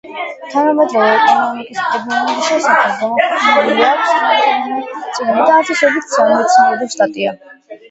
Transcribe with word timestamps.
თანამედროვე 0.51 1.09
ეკონომიკის 1.17 1.81
პრობლემების 1.89 2.47
შესახებ 2.53 3.13
გამოქვეყნებული 3.21 3.87
აქვს 3.91 4.15
რამდენიმე 4.15 5.05
წიგნი 5.21 5.47
და 5.53 5.61
ასობით 5.69 6.19
სამეცნიერო 6.19 6.93
სტატია. 6.99 7.39